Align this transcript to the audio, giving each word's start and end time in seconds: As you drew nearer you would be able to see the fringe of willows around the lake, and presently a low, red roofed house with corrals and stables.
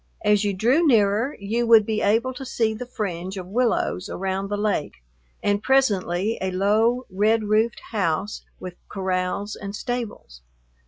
As 0.25 0.43
you 0.43 0.51
drew 0.51 0.87
nearer 0.87 1.37
you 1.39 1.67
would 1.67 1.85
be 1.85 2.01
able 2.01 2.33
to 2.33 2.43
see 2.43 2.73
the 2.73 2.87
fringe 2.87 3.37
of 3.37 3.45
willows 3.45 4.09
around 4.09 4.47
the 4.49 4.57
lake, 4.57 4.95
and 5.43 5.61
presently 5.61 6.39
a 6.41 6.49
low, 6.49 7.05
red 7.11 7.43
roofed 7.43 7.81
house 7.91 8.41
with 8.59 8.77
corrals 8.89 9.55
and 9.55 9.75
stables. 9.75 10.41